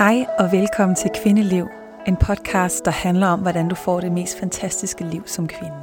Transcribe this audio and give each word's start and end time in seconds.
Hej 0.00 0.26
og 0.38 0.52
velkommen 0.52 0.96
til 0.96 1.10
Kvindeliv, 1.22 1.68
en 2.06 2.16
podcast, 2.16 2.84
der 2.84 2.90
handler 2.90 3.26
om, 3.26 3.40
hvordan 3.40 3.68
du 3.68 3.74
får 3.74 4.00
det 4.00 4.12
mest 4.12 4.38
fantastiske 4.38 5.04
liv 5.04 5.22
som 5.26 5.48
kvinde. 5.48 5.76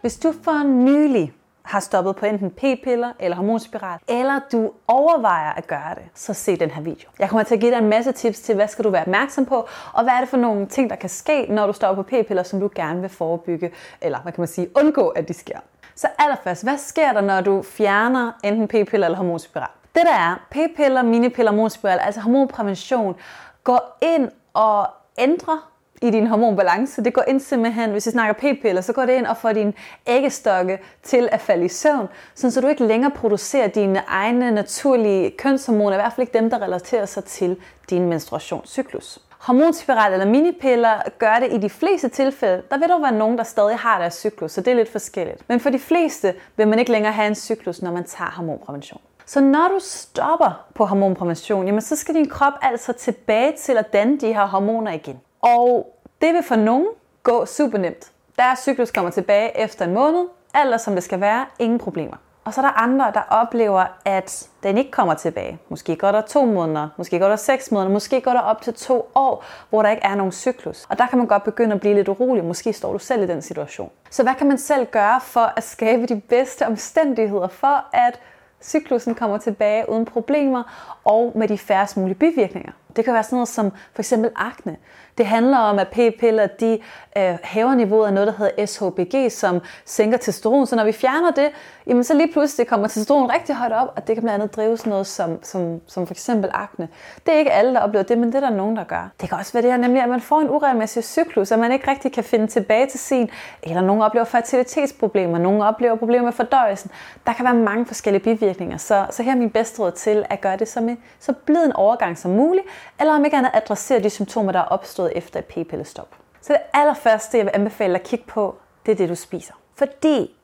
Hvis 0.00 0.16
du 0.16 0.32
for 0.44 0.84
nylig 0.84 1.32
har 1.70 1.80
stoppet 1.80 2.16
på 2.16 2.26
enten 2.26 2.50
p-piller 2.50 3.12
eller 3.18 3.36
hormonspiral, 3.36 3.98
eller 4.08 4.40
du 4.52 4.72
overvejer 4.88 5.52
at 5.52 5.66
gøre 5.66 5.94
det, 5.94 6.02
så 6.14 6.34
se 6.34 6.56
den 6.56 6.70
her 6.70 6.82
video. 6.82 7.10
Jeg 7.18 7.28
kommer 7.28 7.42
til 7.42 7.54
at 7.54 7.60
give 7.60 7.72
dig 7.72 7.78
en 7.78 7.88
masse 7.88 8.12
tips 8.12 8.40
til, 8.40 8.54
hvad 8.54 8.68
skal 8.68 8.84
du 8.84 8.90
være 8.90 9.02
opmærksom 9.02 9.46
på, 9.46 9.68
og 9.92 10.02
hvad 10.02 10.12
er 10.12 10.20
det 10.20 10.28
for 10.28 10.36
nogle 10.36 10.66
ting, 10.66 10.90
der 10.90 10.96
kan 10.96 11.08
ske, 11.08 11.46
når 11.48 11.66
du 11.66 11.72
stopper 11.72 12.02
på 12.02 12.08
p-piller, 12.08 12.42
som 12.42 12.60
du 12.60 12.70
gerne 12.74 13.00
vil 13.00 13.10
forebygge, 13.10 13.70
eller 14.00 14.18
hvad 14.20 14.32
kan 14.32 14.40
man 14.40 14.48
sige, 14.48 14.68
undgå, 14.76 15.08
at 15.08 15.28
de 15.28 15.34
sker. 15.34 15.58
Så 15.94 16.08
allerførst, 16.18 16.62
hvad 16.62 16.78
sker 16.78 17.12
der, 17.12 17.20
når 17.20 17.40
du 17.40 17.62
fjerner 17.62 18.32
enten 18.44 18.68
p-piller 18.68 19.06
eller 19.06 19.18
hormonspiral? 19.18 19.68
Det 19.94 20.02
der 20.04 20.14
er, 20.14 20.34
p-piller, 20.50 21.02
minipiller, 21.02 21.52
hormonspiral, 21.52 21.98
altså 21.98 22.20
hormonprævention, 22.20 23.16
går 23.64 23.98
ind 24.02 24.28
og 24.54 24.86
ændrer 25.18 25.69
i 26.02 26.10
din 26.10 26.26
hormonbalance. 26.26 27.04
Det 27.04 27.14
går 27.14 27.24
ind 27.28 27.40
simpelthen, 27.40 27.90
hvis 27.90 28.06
vi 28.06 28.10
snakker 28.10 28.32
p-piller, 28.32 28.80
så 28.80 28.92
går 28.92 29.06
det 29.06 29.12
ind 29.12 29.26
og 29.26 29.36
får 29.36 29.52
din 29.52 29.74
æggestokke 30.06 30.78
til 31.02 31.28
at 31.32 31.40
falde 31.40 31.64
i 31.64 31.68
søvn, 31.68 32.08
så 32.34 32.60
du 32.60 32.68
ikke 32.68 32.84
længere 32.84 33.10
producerer 33.10 33.68
dine 33.68 34.02
egne 34.08 34.50
naturlige 34.50 35.30
kønshormoner, 35.30 35.92
i 35.92 36.00
hvert 36.00 36.12
fald 36.12 36.28
ikke 36.28 36.38
dem, 36.38 36.50
der 36.50 36.62
relaterer 36.62 37.06
sig 37.06 37.24
til 37.24 37.56
din 37.90 38.08
menstruationscyklus. 38.08 39.18
Hormonspiral 39.38 40.12
eller 40.12 40.26
minipiller 40.26 41.02
gør 41.18 41.34
det 41.40 41.52
i 41.52 41.58
de 41.58 41.70
fleste 41.70 42.08
tilfælde. 42.08 42.62
Der 42.70 42.78
vil 42.78 42.88
der 42.88 43.00
være 43.00 43.12
nogen, 43.12 43.38
der 43.38 43.44
stadig 43.44 43.78
har 43.78 43.98
deres 43.98 44.14
cyklus, 44.14 44.52
så 44.52 44.60
det 44.60 44.70
er 44.70 44.74
lidt 44.74 44.92
forskelligt. 44.92 45.48
Men 45.48 45.60
for 45.60 45.70
de 45.70 45.78
fleste 45.78 46.34
vil 46.56 46.68
man 46.68 46.78
ikke 46.78 46.92
længere 46.92 47.12
have 47.12 47.28
en 47.28 47.34
cyklus, 47.34 47.82
når 47.82 47.92
man 47.92 48.04
tager 48.04 48.30
hormonprævention. 48.30 49.00
Så 49.26 49.40
når 49.40 49.68
du 49.68 49.78
stopper 49.80 50.66
på 50.74 50.84
hormonprævention, 50.84 51.66
jamen 51.66 51.80
så 51.80 51.96
skal 51.96 52.14
din 52.14 52.28
krop 52.28 52.52
altså 52.62 52.92
tilbage 52.92 53.52
til 53.58 53.76
at 53.76 53.92
danne 53.92 54.18
de 54.18 54.26
her 54.26 54.46
hormoner 54.46 54.92
igen. 54.92 55.20
Og 55.40 55.96
det 56.20 56.34
vil 56.34 56.42
for 56.42 56.56
nogen 56.56 56.86
gå 57.22 57.46
super 57.46 57.78
nemt. 57.78 58.10
Deres 58.38 58.58
cyklus 58.58 58.90
kommer 58.90 59.10
tilbage 59.10 59.60
efter 59.60 59.84
en 59.84 59.94
måned, 59.94 60.26
alt 60.54 60.80
som 60.80 60.94
det 60.94 61.04
skal 61.04 61.20
være, 61.20 61.46
ingen 61.58 61.78
problemer. 61.78 62.16
Og 62.44 62.54
så 62.54 62.60
er 62.60 62.64
der 62.64 62.72
andre, 62.72 63.12
der 63.14 63.20
oplever, 63.30 63.84
at 64.04 64.48
den 64.62 64.78
ikke 64.78 64.90
kommer 64.90 65.14
tilbage. 65.14 65.58
Måske 65.68 65.96
går 65.96 66.12
der 66.12 66.20
to 66.20 66.44
måneder, 66.44 66.88
måske 66.96 67.18
går 67.18 67.28
der 67.28 67.36
seks 67.36 67.70
måneder, 67.70 67.92
måske 67.92 68.20
går 68.20 68.30
der 68.30 68.40
op 68.40 68.62
til 68.62 68.74
to 68.74 69.10
år, 69.14 69.44
hvor 69.70 69.82
der 69.82 69.90
ikke 69.90 70.02
er 70.02 70.14
nogen 70.14 70.32
cyklus. 70.32 70.86
Og 70.88 70.98
der 70.98 71.06
kan 71.06 71.18
man 71.18 71.26
godt 71.26 71.44
begynde 71.44 71.74
at 71.74 71.80
blive 71.80 71.94
lidt 71.94 72.08
urolig. 72.08 72.44
Måske 72.44 72.72
står 72.72 72.92
du 72.92 72.98
selv 72.98 73.22
i 73.22 73.26
den 73.26 73.42
situation. 73.42 73.90
Så 74.10 74.22
hvad 74.22 74.34
kan 74.34 74.48
man 74.48 74.58
selv 74.58 74.86
gøre 74.86 75.20
for 75.20 75.52
at 75.56 75.64
skabe 75.64 76.06
de 76.06 76.20
bedste 76.20 76.66
omstændigheder 76.66 77.48
for, 77.48 77.84
at 77.92 78.20
cyklusen 78.62 79.14
kommer 79.14 79.38
tilbage 79.38 79.88
uden 79.88 80.04
problemer 80.04 80.62
og 81.04 81.32
med 81.34 81.48
de 81.48 81.58
færrest 81.58 81.96
mulige 81.96 82.14
bivirkninger? 82.18 82.72
Det 82.96 83.04
kan 83.04 83.14
være 83.14 83.22
sådan 83.22 83.36
noget 83.36 83.48
som 83.48 83.70
for 83.92 84.02
eksempel 84.02 84.30
akne. 84.36 84.76
Det 85.18 85.26
handler 85.26 85.58
om, 85.58 85.78
at 85.78 85.88
p-piller 85.88 86.46
de 86.46 86.78
øh, 87.18 87.38
hæver 87.42 87.74
niveauet 87.74 88.06
af 88.06 88.12
noget, 88.12 88.26
der 88.26 88.34
hedder 88.38 88.66
SHBG, 88.66 89.32
som 89.32 89.60
sænker 89.84 90.18
testosteron. 90.18 90.66
Så 90.66 90.76
når 90.76 90.84
vi 90.84 90.92
fjerner 90.92 91.30
det, 91.30 91.48
jamen 91.86 92.04
så 92.04 92.14
lige 92.14 92.32
pludselig 92.32 92.66
kommer 92.66 92.86
testosteron 92.88 93.30
rigtig 93.32 93.54
højt 93.54 93.72
op, 93.72 93.92
og 93.96 94.06
det 94.06 94.16
kan 94.16 94.22
blandt 94.22 94.42
andet 94.42 94.56
drive 94.56 94.76
sådan 94.76 94.90
noget 94.90 95.06
som, 95.06 95.42
som, 95.42 95.80
som 95.86 96.06
for 96.06 96.14
eksempel 96.14 96.50
akne. 96.52 96.88
Det 97.26 97.34
er 97.34 97.38
ikke 97.38 97.52
alle, 97.52 97.74
der 97.74 97.80
oplever 97.80 98.02
det, 98.02 98.18
men 98.18 98.28
det 98.28 98.34
er 98.34 98.40
der 98.48 98.56
nogen, 98.56 98.76
der 98.76 98.84
gør. 98.84 99.10
Det 99.20 99.28
kan 99.28 99.38
også 99.38 99.52
være 99.52 99.62
det 99.62 99.70
her, 99.70 99.78
nemlig 99.78 100.02
at 100.02 100.08
man 100.08 100.20
får 100.20 100.40
en 100.40 100.50
uregelmæssig 100.50 101.04
cyklus, 101.04 101.52
at 101.52 101.58
man 101.58 101.72
ikke 101.72 101.90
rigtig 101.90 102.12
kan 102.12 102.24
finde 102.24 102.46
tilbage 102.46 102.86
til 102.86 103.00
sin, 103.00 103.30
eller 103.62 103.80
nogen 103.80 104.02
oplever 104.02 104.24
fertilitetsproblemer, 104.24 105.38
nogen 105.38 105.62
oplever 105.62 105.96
problemer 105.96 106.24
med 106.24 106.32
fordøjelsen. 106.32 106.90
Der 107.26 107.32
kan 107.32 107.44
være 107.44 107.54
mange 107.54 107.86
forskellige 107.86 108.22
bivirkninger, 108.22 108.76
så, 108.76 109.06
så 109.10 109.22
her 109.22 109.32
er 109.32 109.36
min 109.36 109.50
bedste 109.50 109.82
råd 109.82 109.92
til 109.92 110.24
at 110.30 110.40
gøre 110.40 110.56
det 110.56 110.68
som 110.68 110.88
en, 110.88 110.98
så 111.20 111.32
blid 111.32 111.64
en 111.64 111.72
overgang 111.72 112.18
som 112.18 112.30
muligt, 112.30 112.66
eller 113.00 113.14
om 113.14 113.24
ikke 113.24 113.36
andet 113.36 113.50
adressere 113.54 114.02
de 114.02 114.10
symptomer, 114.10 114.52
der 114.52 114.58
er 114.58 114.64
opstået 114.64 114.99
efter 115.08 115.38
et 115.38 115.44
p-pillestop. 115.44 116.08
Så 116.40 116.52
det 116.52 116.60
allerførste, 116.72 117.36
jeg 117.38 117.46
vil 117.46 117.52
anbefale 117.54 117.92
dig 117.92 118.00
at 118.00 118.06
kigge 118.06 118.24
på, 118.28 118.56
det 118.86 118.92
er 118.92 118.96
det, 118.96 119.08
du 119.08 119.14
spiser. 119.14 119.54
Fordi 119.74 120.36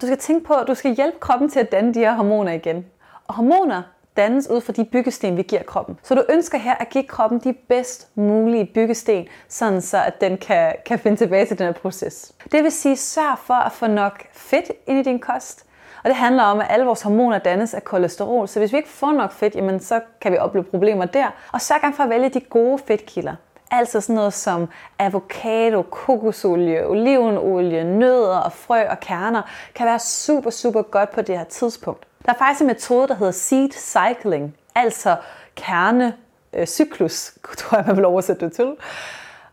du 0.00 0.06
skal 0.06 0.18
tænke 0.18 0.46
på, 0.46 0.54
at 0.54 0.66
du 0.68 0.74
skal 0.74 0.94
hjælpe 0.94 1.18
kroppen 1.18 1.48
til 1.48 1.60
at 1.60 1.72
danne 1.72 1.94
de 1.94 1.98
her 1.98 2.14
hormoner 2.14 2.52
igen. 2.52 2.86
Og 3.26 3.34
hormoner 3.34 3.82
dannes 4.16 4.50
ud 4.50 4.60
fra 4.60 4.72
de 4.72 4.84
byggesten, 4.84 5.36
vi 5.36 5.42
giver 5.42 5.62
kroppen. 5.62 5.98
Så 6.02 6.14
du 6.14 6.24
ønsker 6.28 6.58
her 6.58 6.74
at 6.74 6.88
give 6.88 7.04
kroppen 7.04 7.38
de 7.38 7.52
bedst 7.52 8.08
mulige 8.14 8.70
byggesten, 8.74 9.26
sådan 9.48 9.82
så 9.82 10.02
at 10.04 10.20
den 10.20 10.38
kan, 10.38 10.74
kan 10.86 10.98
finde 10.98 11.16
tilbage 11.16 11.46
til 11.46 11.58
den 11.58 11.66
her 11.66 11.72
proces. 11.72 12.32
Det 12.52 12.62
vil 12.62 12.72
sige, 12.72 12.96
sørg 12.96 13.38
for 13.38 13.54
at 13.54 13.72
få 13.72 13.86
nok 13.86 14.24
fedt 14.32 14.72
ind 14.86 14.98
i 14.98 15.02
din 15.02 15.18
kost, 15.18 15.66
og 16.04 16.08
det 16.08 16.16
handler 16.16 16.42
om, 16.42 16.60
at 16.60 16.66
alle 16.70 16.86
vores 16.86 17.02
hormoner 17.02 17.38
dannes 17.38 17.74
af 17.74 17.84
kolesterol, 17.84 18.48
så 18.48 18.58
hvis 18.58 18.72
vi 18.72 18.76
ikke 18.76 18.88
får 18.88 19.12
nok 19.12 19.32
fedt, 19.32 19.54
jamen 19.54 19.80
så 19.80 20.00
kan 20.20 20.32
vi 20.32 20.38
opleve 20.38 20.64
problemer 20.64 21.04
der. 21.04 21.26
Og 21.52 21.60
sørg 21.60 21.80
gang 21.80 21.94
for 21.96 22.02
at 22.02 22.10
vælge 22.10 22.28
de 22.28 22.40
gode 22.40 22.78
fedtkilder. 22.78 23.34
Altså 23.74 24.00
sådan 24.00 24.14
noget 24.14 24.34
som 24.34 24.68
avocado, 24.98 25.82
kokosolie, 25.82 26.86
olivenolie, 26.86 27.84
nødder 27.84 28.36
og 28.36 28.52
frø 28.52 28.82
og 28.88 29.00
kerner 29.00 29.42
kan 29.74 29.86
være 29.86 29.98
super, 29.98 30.50
super 30.50 30.82
godt 30.82 31.10
på 31.10 31.22
det 31.22 31.38
her 31.38 31.44
tidspunkt. 31.44 32.06
Der 32.26 32.32
er 32.32 32.38
faktisk 32.38 32.60
en 32.60 32.66
metode, 32.66 33.08
der 33.08 33.14
hedder 33.14 33.32
seed 33.32 33.70
cycling, 33.72 34.56
altså 34.74 35.16
kernecyklus, 35.56 37.32
øh, 37.36 37.54
tror 37.58 37.78
jeg, 37.78 37.86
man 37.86 37.96
vil 37.96 38.04
oversætte 38.04 38.46
det 38.46 38.52
til. 38.52 38.76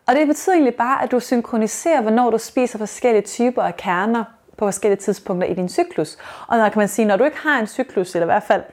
Og 0.08 0.16
det 0.16 0.28
betyder 0.28 0.54
egentlig 0.56 0.76
bare, 0.76 1.04
at 1.04 1.12
du 1.12 1.20
synkroniserer, 1.20 2.02
hvornår 2.02 2.30
du 2.30 2.38
spiser 2.38 2.78
forskellige 2.78 3.22
typer 3.22 3.64
af 3.64 3.78
kerner 3.78 4.24
på 4.58 4.66
forskellige 4.66 5.00
tidspunkter 5.00 5.48
i 5.48 5.54
din 5.54 5.70
cyklus. 5.70 6.18
Og 6.48 6.58
når 6.58 6.70
kan 6.70 6.80
man 6.80 6.88
sige, 6.88 7.06
når 7.06 7.18
du 7.18 7.24
ikke 7.24 7.38
har 7.38 7.60
en 7.60 7.68
cyklus, 7.68 8.16
eller 8.16 8.26
i 8.26 8.32
hvert 8.34 8.44
fald 8.44 8.64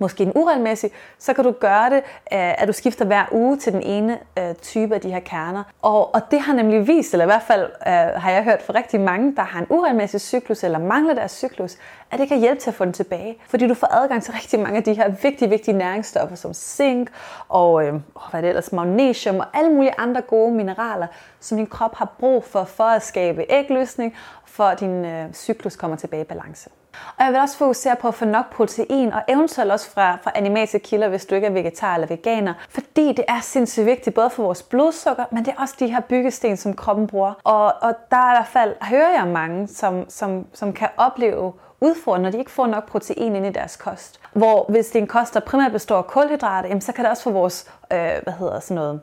måske 0.00 0.22
en 0.22 0.32
uregelmæssig, 0.34 0.90
så 1.18 1.32
kan 1.32 1.44
du 1.44 1.50
gøre 1.50 1.90
det, 1.90 1.96
øh, 2.32 2.62
at 2.62 2.68
du 2.68 2.72
skifter 2.72 3.04
hver 3.04 3.24
uge 3.32 3.56
til 3.56 3.72
den 3.72 3.82
ene 3.82 4.18
øh, 4.38 4.54
type 4.54 4.94
af 4.94 5.00
de 5.00 5.10
her 5.10 5.20
kerner. 5.20 5.62
Og, 5.82 6.14
og 6.14 6.20
det 6.30 6.40
har 6.40 6.52
nemlig 6.52 6.88
vist, 6.88 7.14
eller 7.14 7.24
i 7.24 7.28
hvert 7.28 7.42
fald 7.42 7.62
øh, 7.62 7.92
har 7.92 8.30
jeg 8.30 8.44
hørt 8.44 8.62
fra 8.62 8.74
rigtig 8.74 9.00
mange, 9.00 9.36
der 9.36 9.42
har 9.42 9.60
en 9.60 9.66
uregelmæssig 9.70 10.20
cyklus 10.20 10.64
eller 10.64 10.78
mangler 10.78 11.14
deres 11.14 11.32
cyklus, 11.32 11.76
at 12.10 12.18
det 12.18 12.28
kan 12.28 12.38
hjælpe 12.38 12.60
til 12.60 12.70
at 12.70 12.74
få 12.74 12.84
den 12.84 12.92
tilbage. 12.92 13.36
Fordi 13.48 13.68
du 13.68 13.74
får 13.74 13.94
adgang 13.94 14.22
til 14.22 14.34
rigtig 14.34 14.60
mange 14.60 14.76
af 14.76 14.82
de 14.82 14.94
her 14.94 15.08
vigtige, 15.22 15.48
vigtige 15.48 15.76
næringsstoffer 15.76 16.36
som 16.36 16.54
zink 16.54 17.10
og 17.48 17.84
øh, 17.84 17.92
hvad 17.92 18.00
er 18.32 18.40
det 18.40 18.48
ellers, 18.48 18.72
magnesium 18.72 19.38
og 19.38 19.46
alle 19.54 19.70
mulige 19.70 19.92
andre 19.98 20.20
gode 20.20 20.54
mineraler, 20.54 21.06
som 21.40 21.58
din 21.58 21.66
krop 21.66 21.94
har 21.94 22.14
brug 22.18 22.44
for 22.44 22.64
for 22.64 22.84
at 22.84 23.02
skabe 23.02 23.44
ægløsning, 23.48 24.14
for 24.44 24.64
at 24.64 24.80
din 24.80 25.04
øh, 25.04 25.32
cyklus 25.32 25.76
kommer 25.76 25.96
tilbage 25.96 26.22
i 26.22 26.24
balance. 26.24 26.70
Og 27.18 27.24
jeg 27.24 27.32
vil 27.32 27.40
også 27.40 27.56
fokusere 27.56 27.96
på 27.96 28.08
at 28.08 28.14
få 28.14 28.24
nok 28.24 28.54
protein, 28.54 29.12
og 29.12 29.22
eventuelt 29.28 29.72
også 29.72 29.90
fra, 29.90 30.18
fra 30.22 30.32
animalske 30.34 30.78
kilder, 30.78 31.08
hvis 31.08 31.26
du 31.26 31.34
ikke 31.34 31.46
er 31.46 31.50
vegetar 31.50 31.94
eller 31.94 32.06
veganer. 32.06 32.54
Fordi 32.70 33.12
det 33.12 33.24
er 33.28 33.40
sindssygt 33.40 33.86
vigtigt, 33.86 34.14
både 34.14 34.30
for 34.30 34.42
vores 34.42 34.62
blodsukker, 34.62 35.24
men 35.30 35.44
det 35.44 35.54
er 35.56 35.60
også 35.60 35.74
de 35.78 35.86
her 35.86 36.00
byggesten, 36.00 36.56
som 36.56 36.74
kroppen 36.74 37.06
bruger. 37.06 37.32
Og, 37.44 37.64
og 37.82 37.94
der 38.10 38.16
er 38.16 38.32
i 38.32 38.36
hvert 38.36 38.46
fald, 38.46 38.74
hører 38.82 39.10
jeg 39.18 39.26
mange, 39.26 39.68
som, 39.68 40.10
som, 40.10 40.46
som 40.52 40.72
kan 40.72 40.88
opleve 40.96 41.52
udfordringer, 41.80 42.22
når 42.22 42.32
de 42.32 42.38
ikke 42.38 42.50
får 42.50 42.66
nok 42.66 42.88
protein 42.88 43.36
ind 43.36 43.46
i 43.46 43.50
deres 43.50 43.76
kost. 43.76 44.20
Hvor 44.32 44.66
hvis 44.68 44.86
det 44.86 44.96
er 44.96 45.02
en 45.02 45.06
kost, 45.06 45.34
der 45.34 45.40
primært 45.40 45.72
består 45.72 45.96
af 45.96 46.06
kulhydrater, 46.06 46.68
jamen, 46.68 46.80
så 46.80 46.92
kan 46.92 47.04
det 47.04 47.10
også 47.10 47.22
få 47.22 47.30
vores, 47.30 47.70
øh, 47.92 47.98
hvad 48.22 48.32
hedder 48.32 48.60
sådan 48.60 48.74
noget, 48.74 49.00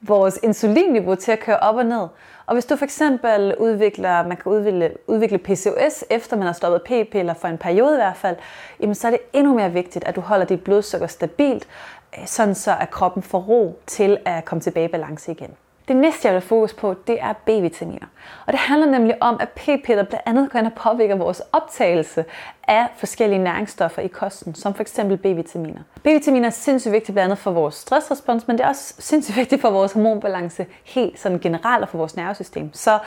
vores 0.00 0.38
insulinniveau 0.42 1.14
til 1.14 1.32
at 1.32 1.40
køre 1.40 1.58
op 1.58 1.76
og 1.76 1.86
ned. 1.86 2.06
Og 2.46 2.54
hvis 2.54 2.64
du 2.64 2.76
for 2.76 2.84
eksempel 2.84 3.54
udvikler, 3.58 4.26
man 4.26 4.36
kan 4.36 4.52
udvikle, 4.52 4.92
udvikle 5.06 5.38
PCOS, 5.38 6.04
efter 6.10 6.36
man 6.36 6.46
har 6.46 6.52
stoppet 6.52 6.82
p-piller 6.82 7.34
for 7.34 7.48
en 7.48 7.58
periode 7.58 7.92
i 7.92 7.96
hvert 7.96 8.16
fald, 8.16 8.36
jamen 8.80 8.94
så 8.94 9.06
er 9.06 9.10
det 9.10 9.20
endnu 9.32 9.54
mere 9.54 9.72
vigtigt, 9.72 10.04
at 10.04 10.16
du 10.16 10.20
holder 10.20 10.46
dit 10.46 10.64
blodsukker 10.64 11.06
stabilt, 11.06 11.68
øh, 12.18 12.26
sådan 12.26 12.54
så 12.54 12.76
at 12.80 12.90
kroppen 12.90 13.22
får 13.22 13.38
ro 13.38 13.78
til 13.86 14.18
at 14.24 14.44
komme 14.44 14.62
tilbage 14.62 14.84
i 14.84 14.88
balance 14.88 15.32
igen. 15.32 15.50
Det 15.88 15.96
næste, 15.96 16.28
jeg 16.28 16.34
vil 16.34 16.42
fokus 16.42 16.74
på, 16.74 16.94
det 17.06 17.20
er 17.20 17.32
B-vitaminer. 17.32 18.06
Og 18.46 18.52
det 18.52 18.60
handler 18.60 18.86
nemlig 18.86 19.22
om, 19.22 19.36
at 19.40 19.48
p-piller 19.48 20.02
blandt 20.02 20.22
andet 20.26 20.50
går 20.50 20.58
ind 20.58 20.66
og 20.66 20.72
påvirker 20.72 21.16
vores 21.16 21.42
optagelse 21.52 22.24
af 22.68 22.86
forskellige 22.96 23.38
næringsstoffer 23.38 24.02
i 24.02 24.06
kosten, 24.06 24.54
som 24.54 24.74
for 24.74 24.80
eksempel 24.80 25.16
B-vitaminer. 25.16 25.80
B-vitaminer 26.02 26.46
er 26.46 26.50
sindssygt 26.50 26.92
vigtigt 26.92 27.14
blandt 27.14 27.24
andet 27.24 27.38
for 27.38 27.50
vores 27.50 27.74
stressrespons, 27.74 28.48
men 28.48 28.58
det 28.58 28.64
er 28.64 28.68
også 28.68 28.94
sindssygt 28.98 29.36
vigtigt 29.36 29.60
for 29.60 29.70
vores 29.70 29.92
hormonbalance 29.92 30.66
helt 30.84 31.20
sådan 31.20 31.38
generelt 31.38 31.82
og 31.82 31.88
for 31.88 31.98
vores 31.98 32.16
nervesystem. 32.16 32.74
Så 32.74 32.98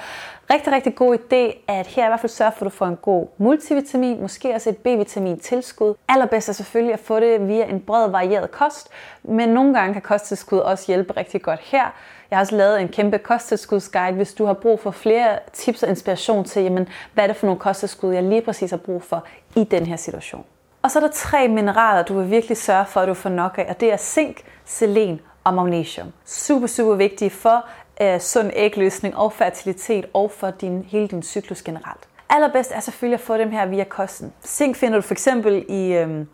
rigtig, 0.53 0.73
rigtig 0.73 0.95
god 0.95 1.17
idé, 1.17 1.63
at 1.67 1.87
her 1.87 2.05
i 2.05 2.07
hvert 2.07 2.19
fald 2.19 2.29
sørge 2.29 2.51
for, 2.51 2.65
at 2.65 2.71
du 2.71 2.77
får 2.77 2.85
en 2.85 2.95
god 2.95 3.27
multivitamin, 3.37 4.21
måske 4.21 4.55
også 4.55 4.69
et 4.69 4.77
B-vitamin 4.77 5.39
tilskud. 5.39 5.93
Allerbedst 6.07 6.49
er 6.49 6.53
selvfølgelig 6.53 6.93
at 6.93 6.99
få 6.99 7.19
det 7.19 7.47
via 7.47 7.65
en 7.65 7.79
bred 7.79 8.09
varieret 8.09 8.51
kost, 8.51 8.89
men 9.23 9.49
nogle 9.49 9.73
gange 9.73 9.93
kan 9.93 10.01
kosttilskud 10.01 10.59
også 10.59 10.83
hjælpe 10.87 11.17
rigtig 11.17 11.41
godt 11.41 11.59
her. 11.59 11.93
Jeg 12.31 12.37
har 12.37 12.43
også 12.43 12.55
lavet 12.55 12.81
en 12.81 12.87
kæmpe 12.87 13.17
kosttilskudsguide, 13.17 14.15
hvis 14.15 14.33
du 14.33 14.45
har 14.45 14.53
brug 14.53 14.79
for 14.79 14.91
flere 14.91 15.39
tips 15.53 15.83
og 15.83 15.89
inspiration 15.89 16.43
til, 16.45 16.63
jamen, 16.63 16.89
hvad 17.13 17.23
er 17.23 17.27
det 17.27 17.35
for 17.35 17.45
nogle 17.45 17.59
kosttilskud, 17.59 18.13
jeg 18.13 18.23
lige 18.23 18.41
præcis 18.41 18.69
har 18.69 18.77
brug 18.77 19.03
for 19.03 19.25
i 19.55 19.63
den 19.63 19.85
her 19.85 19.95
situation. 19.95 20.45
Og 20.81 20.91
så 20.91 20.99
er 20.99 21.03
der 21.03 21.13
tre 21.13 21.47
mineraler, 21.47 22.03
du 22.03 22.19
vil 22.19 22.31
virkelig 22.31 22.57
sørge 22.57 22.85
for, 22.85 22.99
at 23.01 23.07
du 23.07 23.13
får 23.13 23.29
nok 23.29 23.57
af, 23.57 23.65
og 23.69 23.79
det 23.79 23.93
er 23.93 23.97
zink, 23.97 24.41
selen 24.65 25.21
og 25.43 25.53
magnesium. 25.53 26.07
Super, 26.25 26.67
super 26.67 26.95
vigtige 26.95 27.29
for 27.29 27.65
øh, 28.01 28.19
sund 28.19 28.51
ægløsning 28.55 29.17
og 29.17 29.33
fertilitet 29.33 30.05
og 30.13 30.31
for 30.31 30.51
din, 30.51 30.85
hele 30.87 31.07
din 31.07 31.23
cyklus 31.23 31.61
generelt. 31.61 32.07
Allerbedst 32.29 32.71
er 32.75 32.79
selvfølgelig 32.79 33.13
at 33.19 33.25
få 33.25 33.37
dem 33.37 33.51
her 33.51 33.65
via 33.65 33.83
kosten. 33.83 34.33
Zink 34.45 34.75
finder 34.75 34.97
du 34.97 35.01
for 35.01 35.13
eksempel 35.13 35.65
i 35.69 35.93
øh, 35.93 36.25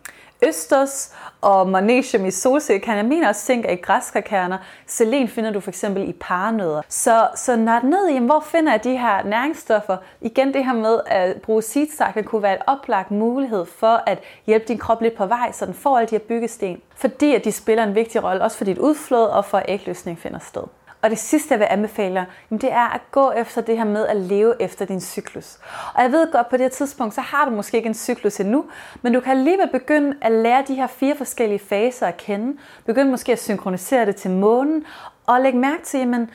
østers 0.43 1.13
og 1.41 1.69
magnesium 1.69 2.25
i 2.25 2.31
solsikkekerner. 2.31 2.97
Jeg 2.97 3.05
mener 3.05 3.27
også 3.27 3.41
zink 3.45 3.65
er 3.65 3.71
i 3.71 3.75
græskarkerner. 3.75 4.57
Selen 4.87 5.27
finder 5.27 5.51
du 5.51 5.59
for 5.59 5.69
eksempel 5.69 6.09
i 6.09 6.13
paranødder. 6.13 6.81
Så, 6.89 7.27
så 7.35 7.55
når 7.55 7.79
ned 7.83 8.09
i, 8.09 8.19
hvor 8.19 8.39
finder 8.39 8.71
jeg 8.71 8.83
de 8.83 8.97
her 8.97 9.23
næringsstoffer? 9.23 9.97
Igen 10.21 10.53
det 10.53 10.65
her 10.65 10.73
med 10.73 10.99
at 11.05 11.41
bruge 11.41 11.61
seedsakken 11.61 12.23
kunne 12.23 12.43
være 12.43 12.55
et 12.55 12.61
oplagt 12.67 13.11
mulighed 13.11 13.65
for 13.65 14.03
at 14.05 14.19
hjælpe 14.45 14.65
din 14.67 14.77
krop 14.77 15.01
lidt 15.01 15.15
på 15.15 15.25
vej, 15.25 15.51
så 15.51 15.65
den 15.65 15.73
får 15.73 15.97
alle 15.97 16.07
de 16.07 16.15
her 16.15 16.19
byggesten. 16.19 16.81
Fordi 16.95 17.35
at 17.35 17.45
de 17.45 17.51
spiller 17.51 17.83
en 17.83 17.95
vigtig 17.95 18.23
rolle, 18.23 18.43
også 18.43 18.57
for 18.57 18.65
dit 18.65 18.77
udflod 18.77 19.25
og 19.25 19.45
for 19.45 19.57
at 19.57 19.65
ægløsning 19.67 20.19
finder 20.19 20.39
sted. 20.39 20.63
Og 21.05 21.11
det 21.11 21.19
sidste, 21.19 21.51
jeg 21.51 21.59
vil 21.59 21.67
anbefale 21.69 22.15
dig, 22.15 22.61
det 22.61 22.71
er 22.71 22.93
at 22.93 23.01
gå 23.11 23.31
efter 23.31 23.61
det 23.61 23.77
her 23.77 23.85
med 23.85 24.07
at 24.07 24.15
leve 24.15 24.61
efter 24.61 24.85
din 24.85 25.01
cyklus. 25.01 25.57
Og 25.93 26.03
jeg 26.03 26.11
ved 26.11 26.31
godt, 26.31 26.49
på 26.49 26.57
det 26.57 26.63
her 26.63 26.69
tidspunkt, 26.69 27.15
så 27.15 27.21
har 27.21 27.45
du 27.45 27.51
måske 27.51 27.77
ikke 27.77 27.87
en 27.87 27.93
cyklus 27.93 28.39
endnu, 28.39 28.65
men 29.01 29.13
du 29.13 29.19
kan 29.19 29.37
alligevel 29.37 29.69
begynde 29.71 30.17
at 30.21 30.31
lære 30.31 30.63
de 30.67 30.75
her 30.75 30.87
fire 30.87 31.15
forskellige 31.15 31.59
faser 31.59 32.07
at 32.07 32.17
kende. 32.17 32.57
Begynd 32.85 33.09
måske 33.09 33.31
at 33.31 33.41
synkronisere 33.41 34.05
det 34.05 34.15
til 34.15 34.31
månen, 34.31 34.85
og 35.25 35.41
lægge 35.41 35.59
mærke 35.59 35.83
til, 35.83 35.99
jamen, 35.99 36.29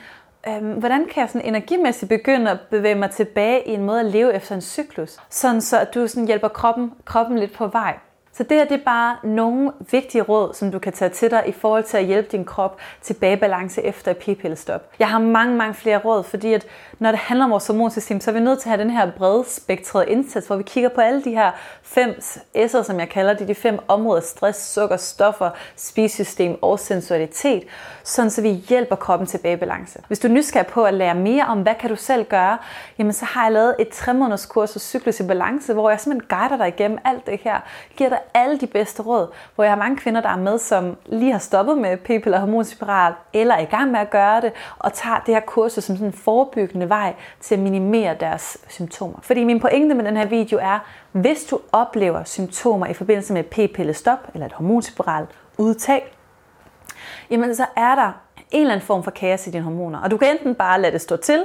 øhm, 0.47 0.73
hvordan 0.73 1.05
kan 1.05 1.21
jeg 1.21 1.29
sådan 1.29 1.47
energimæssigt 1.47 2.09
begynde 2.09 2.51
at 2.51 2.59
bevæge 2.69 2.95
mig 2.95 3.11
tilbage 3.11 3.67
i 3.67 3.73
en 3.73 3.83
måde 3.83 3.99
at 3.99 4.05
leve 4.05 4.33
efter 4.33 4.55
en 4.55 4.61
cyklus, 4.61 5.17
sådan 5.29 5.61
så 5.61 5.79
at 5.79 5.93
du 5.93 6.07
sådan 6.07 6.27
hjælper 6.27 6.47
kroppen, 6.47 6.93
kroppen 7.05 7.39
lidt 7.39 7.53
på 7.53 7.67
vej. 7.67 7.97
Så 8.41 8.45
det 8.49 8.57
her 8.57 8.65
det 8.65 8.79
er 8.79 8.85
bare 8.85 9.15
nogle 9.23 9.71
vigtige 9.91 10.21
råd, 10.21 10.53
som 10.53 10.71
du 10.71 10.79
kan 10.79 10.93
tage 10.93 11.09
til 11.09 11.31
dig 11.31 11.43
i 11.47 11.51
forhold 11.51 11.83
til 11.83 11.97
at 11.97 12.05
hjælpe 12.05 12.29
din 12.31 12.45
krop 12.45 12.77
tilbage 13.01 13.37
balance 13.37 13.83
efter 13.83 14.11
et 14.11 14.17
p-pillestop. 14.17 14.81
Jeg 14.99 15.09
har 15.09 15.19
mange, 15.19 15.55
mange 15.55 15.73
flere 15.73 15.97
råd, 15.97 16.23
fordi 16.23 16.53
at 16.53 16.67
når 16.99 17.11
det 17.11 17.19
handler 17.19 17.45
om 17.45 17.51
vores 17.51 17.67
hormonsystem, 17.67 18.19
så 18.19 18.31
er 18.31 18.33
vi 18.33 18.39
nødt 18.39 18.59
til 18.59 18.69
at 18.69 18.71
have 18.77 18.83
den 18.83 18.91
her 18.91 19.11
brede 19.17 19.43
spektrede 19.47 20.09
indsats, 20.09 20.47
hvor 20.47 20.55
vi 20.55 20.63
kigger 20.63 20.89
på 20.89 21.01
alle 21.01 21.23
de 21.23 21.31
her 21.31 21.51
fem 21.83 22.09
S'er, 22.57 22.83
som 22.83 22.99
jeg 22.99 23.09
kalder 23.09 23.33
det, 23.33 23.47
de 23.47 23.55
fem 23.55 23.79
områder, 23.87 24.21
stress, 24.21 24.73
sukker, 24.73 24.97
stoffer, 24.97 25.49
spisesystem 25.75 26.57
og 26.61 26.79
sensualitet, 26.79 27.63
sådan 28.03 28.31
så 28.31 28.41
vi 28.41 28.49
hjælper 28.49 28.95
kroppen 28.95 29.27
tilbage 29.27 29.57
balance. 29.57 29.99
Hvis 30.07 30.19
du 30.19 30.27
er 30.27 30.31
nysgerrig 30.31 30.67
på 30.67 30.83
at 30.83 30.93
lære 30.93 31.15
mere 31.15 31.45
om, 31.45 31.61
hvad 31.61 31.75
kan 31.75 31.89
du 31.89 31.95
selv 31.95 32.25
gøre, 32.25 32.57
jamen 32.97 33.13
så 33.13 33.25
har 33.25 33.43
jeg 33.43 33.51
lavet 33.51 33.75
et 33.79 33.89
3 33.89 34.13
måneders 34.13 34.45
kurs 34.45 34.77
cyklus 34.79 35.19
i 35.19 35.27
balance, 35.27 35.73
hvor 35.73 35.89
jeg 35.89 35.99
simpelthen 35.99 36.37
guider 36.37 36.57
dig 36.57 36.67
igennem 36.67 36.97
alt 37.05 37.27
det 37.27 37.39
her, 37.43 37.59
giver 37.97 38.09
dig 38.09 38.19
alle 38.33 38.57
de 38.57 38.67
bedste 38.67 39.03
råd, 39.03 39.27
hvor 39.55 39.63
jeg 39.63 39.71
har 39.71 39.77
mange 39.77 39.97
kvinder, 39.97 40.21
der 40.21 40.29
er 40.29 40.37
med, 40.37 40.57
som 40.57 40.97
lige 41.05 41.31
har 41.31 41.39
stoppet 41.39 41.77
med 41.77 41.97
p-piller 41.97 42.33
og 42.33 42.39
hormonspiral, 42.39 43.13
eller 43.33 43.55
er 43.55 43.59
i 43.59 43.65
gang 43.65 43.91
med 43.91 43.99
at 43.99 44.09
gøre 44.09 44.41
det, 44.41 44.51
og 44.79 44.93
tager 44.93 45.19
det 45.25 45.33
her 45.33 45.41
kursus 45.41 45.83
som 45.83 45.95
sådan 45.95 46.07
en 46.07 46.13
forebyggende 46.13 46.89
vej 46.89 47.13
til 47.39 47.55
at 47.55 47.61
minimere 47.61 48.15
deres 48.19 48.57
symptomer. 48.67 49.19
Fordi 49.21 49.43
min 49.43 49.59
pointe 49.59 49.95
med 49.95 50.05
den 50.05 50.17
her 50.17 50.25
video 50.25 50.59
er, 50.61 50.79
hvis 51.11 51.43
du 51.43 51.59
oplever 51.71 52.23
symptomer 52.23 52.85
i 52.85 52.93
forbindelse 52.93 53.33
med 53.33 53.43
p-pillestop 53.43 54.19
eller 54.33 54.45
et 54.45 54.53
hormonspiral 54.53 55.27
udtag, 55.57 56.15
jamen 57.29 57.55
så 57.55 57.65
er 57.75 57.95
der 57.95 58.11
en 58.51 58.61
eller 58.61 58.73
anden 58.73 58.85
form 58.85 59.03
for 59.03 59.11
kaos 59.11 59.47
i 59.47 59.51
dine 59.51 59.63
hormoner. 59.63 59.99
Og 59.99 60.11
du 60.11 60.17
kan 60.17 60.27
enten 60.31 60.55
bare 60.55 60.81
lade 60.81 60.93
det 60.93 61.01
stå 61.01 61.17
til, 61.17 61.43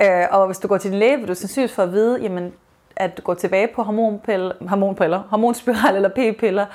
øh, 0.00 0.24
og 0.30 0.46
hvis 0.46 0.58
du 0.58 0.68
går 0.68 0.78
til 0.78 0.90
din 0.90 0.98
læge, 0.98 1.18
vil 1.18 1.28
du 1.28 1.34
sandsynligvis 1.34 1.74
få 1.74 1.82
at 1.82 1.92
vide, 1.92 2.20
jamen 2.22 2.52
at 2.96 3.20
gå 3.24 3.34
tilbage 3.34 3.68
på 3.74 3.82
hormonpiller, 3.82 4.52
hormonpiller, 4.68 5.22
hormonspiral 5.30 5.96
eller 5.96 6.08
p-piller, 6.08 6.66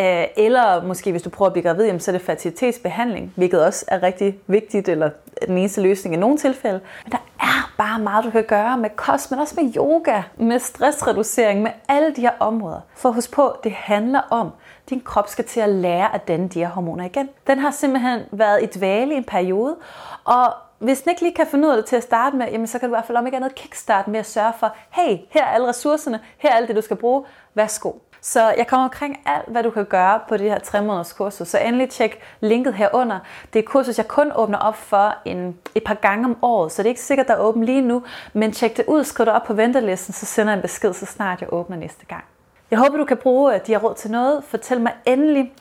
øh, 0.00 0.24
eller 0.36 0.82
måske 0.82 1.10
hvis 1.10 1.22
du 1.22 1.30
prøver 1.30 1.46
at 1.46 1.52
blive 1.52 1.64
gravid, 1.64 1.98
så 1.98 2.10
er 2.10 2.12
det 2.12 2.22
fertilitetsbehandling, 2.22 3.32
hvilket 3.36 3.66
også 3.66 3.84
er 3.88 4.02
rigtig 4.02 4.38
vigtigt, 4.46 4.88
eller 4.88 5.10
den 5.46 5.58
eneste 5.58 5.80
løsning 5.80 6.14
i 6.14 6.18
nogle 6.18 6.38
tilfælde. 6.38 6.80
Men 7.04 7.12
der 7.12 7.18
er 7.40 7.72
bare 7.78 7.98
meget, 7.98 8.24
du 8.24 8.30
kan 8.30 8.44
gøre 8.44 8.78
med 8.78 8.90
kost, 8.96 9.30
men 9.30 9.40
også 9.40 9.54
med 9.60 9.72
yoga, 9.76 10.22
med 10.36 10.58
stressreducering, 10.58 11.62
med 11.62 11.70
alle 11.88 12.14
de 12.16 12.20
her 12.20 12.32
områder. 12.38 12.80
For 12.94 13.10
husk 13.10 13.32
på, 13.32 13.56
det 13.64 13.72
handler 13.72 14.20
om, 14.30 14.46
at 14.46 14.90
din 14.90 15.00
krop 15.00 15.28
skal 15.28 15.44
til 15.44 15.60
at 15.60 15.68
lære 15.68 16.14
at 16.14 16.28
danne 16.28 16.48
de 16.48 16.58
her 16.58 16.68
hormoner 16.68 17.04
igen. 17.04 17.28
Den 17.46 17.58
har 17.58 17.70
simpelthen 17.70 18.20
været 18.32 18.62
i 18.62 18.78
dvale 18.78 19.14
i 19.14 19.16
en 19.16 19.24
periode, 19.24 19.76
og 20.24 20.54
hvis 20.80 21.00
den 21.00 21.10
ikke 21.10 21.22
lige 21.22 21.34
kan 21.34 21.46
finde 21.46 21.68
ud 21.68 21.72
af 21.72 21.76
det 21.76 21.86
til 21.86 21.96
at 21.96 22.02
starte 22.02 22.36
med, 22.36 22.46
jamen 22.50 22.66
så 22.66 22.78
kan 22.78 22.88
du 22.88 22.94
i 22.94 22.96
hvert 22.96 23.04
fald 23.04 23.18
om 23.18 23.26
ikke 23.26 23.36
andet 23.36 23.54
kickstart 23.54 24.08
med 24.08 24.20
at 24.20 24.26
sørge 24.26 24.52
for, 24.58 24.76
hey, 24.90 25.16
her 25.30 25.44
er 25.44 25.48
alle 25.48 25.68
ressourcerne, 25.68 26.20
her 26.38 26.50
er 26.50 26.54
alt 26.54 26.68
det, 26.68 26.76
du 26.76 26.80
skal 26.80 26.96
bruge, 26.96 27.24
værsgo. 27.54 27.92
Så 28.22 28.54
jeg 28.56 28.66
kommer 28.66 28.84
omkring 28.84 29.20
alt, 29.26 29.48
hvad 29.48 29.62
du 29.62 29.70
kan 29.70 29.84
gøre 29.84 30.20
på 30.28 30.36
det 30.36 30.50
her 30.50 30.58
3 30.58 30.82
måneders 30.82 31.12
kursus. 31.12 31.48
Så 31.48 31.58
endelig 31.58 31.90
tjek 31.90 32.20
linket 32.40 32.74
herunder. 32.74 33.18
Det 33.52 33.58
er 33.58 33.62
et 33.62 33.68
kursus, 33.68 33.98
jeg 33.98 34.08
kun 34.08 34.32
åbner 34.34 34.58
op 34.58 34.76
for 34.76 35.14
en, 35.24 35.58
et 35.74 35.84
par 35.84 35.94
gange 35.94 36.24
om 36.24 36.36
året, 36.42 36.72
så 36.72 36.82
det 36.82 36.86
er 36.86 36.90
ikke 36.90 37.00
sikkert, 37.00 37.28
der 37.28 37.34
er 37.34 37.38
åbent 37.38 37.64
lige 37.64 37.80
nu. 37.80 38.02
Men 38.32 38.52
tjek 38.52 38.76
det 38.76 38.84
ud, 38.88 39.04
skriv 39.04 39.26
det 39.26 39.34
op 39.34 39.44
på 39.44 39.54
ventelisten, 39.54 40.14
så 40.14 40.26
sender 40.26 40.52
jeg 40.52 40.58
en 40.58 40.62
besked, 40.62 40.92
så 40.92 41.06
snart 41.06 41.40
jeg 41.40 41.52
åbner 41.52 41.76
næste 41.76 42.06
gang. 42.06 42.24
Jeg 42.70 42.78
håber, 42.78 42.96
du 42.96 43.04
kan 43.04 43.16
bruge 43.16 43.52
de 43.66 43.72
her 43.72 43.78
råd 43.78 43.94
til 43.94 44.10
noget. 44.10 44.44
Fortæl 44.44 44.80
mig 44.80 44.92
endelig, 45.04 45.52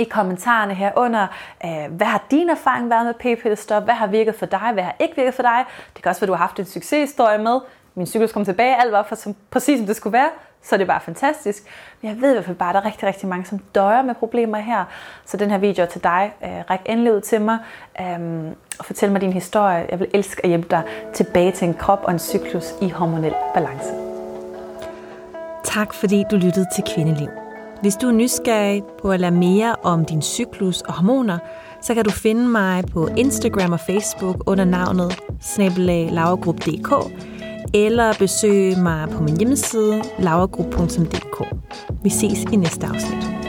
i 0.00 0.04
kommentarerne 0.04 0.74
herunder. 0.74 1.26
øh, 1.64 1.92
hvad 1.92 2.06
har 2.06 2.22
din 2.30 2.50
erfaring 2.50 2.90
været 2.90 3.06
med 3.06 3.14
p-pillestop, 3.14 3.84
hvad 3.84 3.94
har 3.94 4.06
virket 4.06 4.34
for 4.34 4.46
dig, 4.46 4.70
hvad 4.72 4.82
har 4.82 4.96
ikke 4.98 5.16
virket 5.16 5.34
for 5.34 5.42
dig. 5.42 5.64
Det 5.94 6.02
kan 6.02 6.10
også 6.10 6.20
være, 6.20 6.26
du 6.26 6.32
har 6.32 6.38
haft 6.38 6.58
en 6.58 6.64
succeshistorie 6.64 7.38
med, 7.38 7.60
min 7.94 8.06
cyklus 8.06 8.32
kom 8.32 8.44
tilbage, 8.44 8.80
alt 8.80 8.92
var 8.92 9.02
for, 9.02 9.14
som, 9.14 9.34
præcis 9.50 9.78
som 9.78 9.86
det 9.86 9.96
skulle 9.96 10.12
være, 10.12 10.30
så 10.62 10.76
det 10.76 10.82
er 10.82 10.86
bare 10.86 11.00
fantastisk. 11.00 11.62
Men 12.02 12.10
jeg 12.10 12.20
ved 12.20 12.30
i 12.30 12.32
hvert 12.32 12.44
fald 12.44 12.56
bare, 12.56 12.68
at 12.68 12.74
der 12.74 12.80
er 12.80 12.84
rigtig, 12.84 13.08
rigtig 13.08 13.28
mange, 13.28 13.46
som 13.46 13.58
døjer 13.58 14.02
med 14.02 14.14
problemer 14.14 14.58
her. 14.58 14.84
Så 15.24 15.36
den 15.36 15.50
her 15.50 15.58
video 15.58 15.82
er 15.82 15.86
til 15.86 16.02
dig. 16.04 16.32
Øh, 16.44 16.50
ræk 16.70 16.80
endelig 16.86 17.12
ud 17.12 17.20
til 17.20 17.40
mig 17.40 17.58
øhm, 18.00 18.48
og 18.78 18.84
fortæl 18.84 19.12
mig 19.12 19.20
din 19.20 19.32
historie. 19.32 19.86
Jeg 19.90 20.00
vil 20.00 20.08
elske 20.14 20.44
at 20.44 20.48
hjælpe 20.48 20.68
dig 20.70 20.82
tilbage 21.14 21.52
til 21.52 21.68
en 21.68 21.74
krop 21.74 22.00
og 22.04 22.12
en 22.12 22.18
cyklus 22.18 22.74
i 22.82 22.88
hormonel 22.88 23.34
balance. 23.54 23.90
Tak 25.64 25.94
fordi 25.94 26.24
du 26.30 26.36
lyttede 26.36 26.66
til 26.74 26.84
Kvindeliv. 26.94 27.39
Hvis 27.80 27.96
du 27.96 28.08
er 28.08 28.12
nysgerrig 28.12 28.82
på 29.02 29.10
at 29.10 29.20
lære 29.20 29.30
mere 29.30 29.76
om 29.82 30.04
din 30.04 30.22
cyklus 30.22 30.80
og 30.80 30.92
hormoner, 30.92 31.38
så 31.82 31.94
kan 31.94 32.04
du 32.04 32.10
finde 32.10 32.48
mig 32.48 32.84
på 32.92 33.08
Instagram 33.16 33.72
og 33.72 33.80
Facebook 33.80 34.42
under 34.46 34.64
navnet 34.64 35.18
snabelaglaugrup.dk 35.40 36.92
eller 37.74 38.12
besøge 38.18 38.82
mig 38.82 39.08
på 39.08 39.22
min 39.22 39.36
hjemmeside 39.36 40.02
lavergrup.dk. 40.18 41.44
Vi 42.02 42.10
ses 42.10 42.44
i 42.52 42.56
næste 42.56 42.86
afsnit. 42.86 43.39